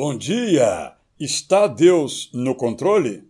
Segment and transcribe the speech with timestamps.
[0.00, 0.94] Bom dia!
[1.18, 3.24] Está Deus no controle?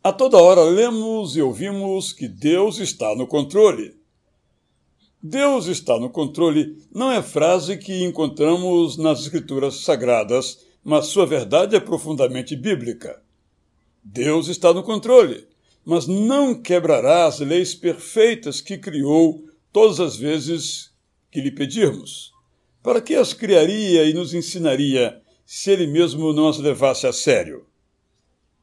[0.00, 3.96] A toda hora lemos e ouvimos que Deus está no controle.
[5.20, 11.74] Deus está no controle não é frase que encontramos nas Escrituras Sagradas, mas sua verdade
[11.74, 13.20] é profundamente bíblica.
[14.00, 15.48] Deus está no controle,
[15.84, 20.92] mas não quebrará as leis perfeitas que criou todas as vezes
[21.32, 22.30] que lhe pedirmos.
[22.80, 25.20] Para que as criaria e nos ensinaria
[25.54, 27.66] se ele mesmo não as levasse a sério.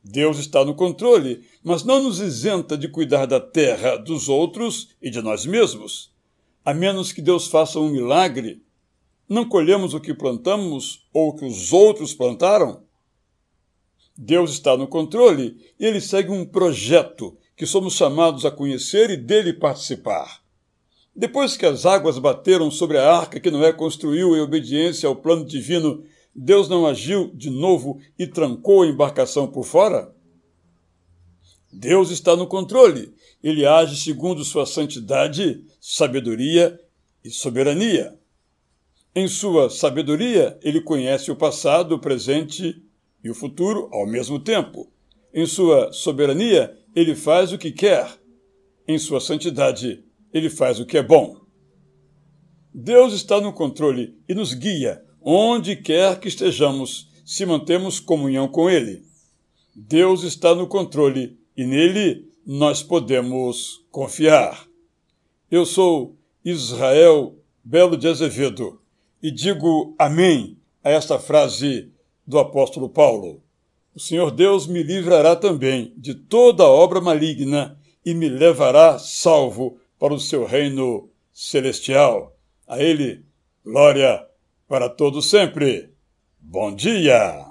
[0.03, 5.11] Deus está no controle, mas não nos isenta de cuidar da terra, dos outros e
[5.11, 6.11] de nós mesmos.
[6.65, 8.63] A menos que Deus faça um milagre,
[9.29, 12.81] não colhemos o que plantamos ou o que os outros plantaram?
[14.17, 19.15] Deus está no controle e ele segue um projeto que somos chamados a conhecer e
[19.15, 20.41] dele participar.
[21.15, 25.45] Depois que as águas bateram sobre a arca que Noé construiu em obediência ao plano
[25.45, 26.03] divino
[26.35, 30.13] Deus não agiu de novo e trancou a embarcação por fora?
[31.71, 33.13] Deus está no controle.
[33.43, 36.79] Ele age segundo sua santidade, sabedoria
[37.23, 38.17] e soberania.
[39.15, 42.81] Em sua sabedoria, ele conhece o passado, o presente
[43.23, 44.91] e o futuro ao mesmo tempo.
[45.33, 48.07] Em sua soberania, ele faz o que quer.
[48.87, 51.39] Em sua santidade, ele faz o que é bom.
[52.73, 58.69] Deus está no controle e nos guia onde quer que estejamos, se mantemos comunhão com
[58.69, 59.03] Ele.
[59.75, 64.67] Deus está no controle e nele nós podemos confiar.
[65.49, 68.81] Eu sou Israel Belo de Azevedo
[69.21, 71.91] e digo amém a esta frase
[72.25, 73.41] do apóstolo Paulo.
[73.93, 80.13] O Senhor Deus me livrará também de toda obra maligna e me levará salvo para
[80.13, 82.35] o seu reino celestial.
[82.67, 83.25] A Ele,
[83.63, 84.28] glória
[84.69, 85.95] para todos sempre.
[86.39, 87.48] Bom dia!